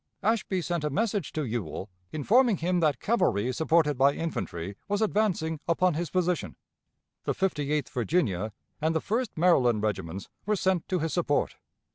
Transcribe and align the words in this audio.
Ashby 0.23 0.63
sent 0.63 0.83
a 0.83 0.89
message 0.89 1.31
to 1.33 1.45
Ewell, 1.45 1.87
informing 2.11 2.57
him 2.57 2.79
that 2.79 2.99
cavalry 2.99 3.53
supported 3.53 3.99
by 3.99 4.15
infantry 4.15 4.75
was 4.87 4.99
advancing 4.99 5.59
upon 5.67 5.93
his 5.93 6.09
position. 6.09 6.55
The 7.25 7.35
Fifty 7.35 7.71
eighth 7.71 7.91
Virginia 7.91 8.51
and 8.81 8.95
the 8.95 8.99
First 9.01 9.37
Maryland 9.37 9.83
Regiments 9.83 10.27
were 10.43 10.55
sent 10.55 10.87
to 10.87 10.97
his 10.97 11.13
support. 11.13 11.57